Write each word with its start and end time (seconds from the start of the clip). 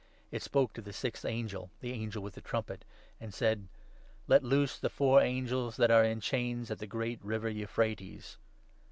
It 0.31 0.41
spoke 0.41 0.73
to 0.73 0.81
the 0.81 0.93
sixth 0.93 1.25
angel— 1.25 1.69
the 1.79 1.91
angel 1.93 2.23
with 2.23 2.33
the 2.33 2.41
trumpet— 2.41 2.83
and 3.21 3.29
14 3.31 3.31
said' 3.33 3.67
Let 4.27 4.43
loose 4.43 4.79
the 4.79 4.89
four 4.89 5.21
angels 5.21 5.77
that 5.77 5.91
are 5.91 6.03
in 6.03 6.19
chains 6.21 6.71
at 6.71 6.79
the 6.79 6.87
great 6.87 7.23
river 7.23 7.49
Euphrates.' 7.49 8.39